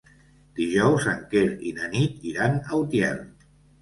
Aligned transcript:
Dijous 0.59 1.05
en 1.11 1.21
Quer 1.33 1.43
i 1.73 1.73
na 1.81 1.91
Nit 1.93 2.25
iran 2.33 2.59
a 2.65 2.81
Utiel. 2.85 3.21